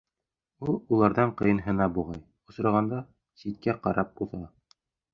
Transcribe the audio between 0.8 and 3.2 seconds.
уларҙан ҡыйынһына буғай, осрағанда,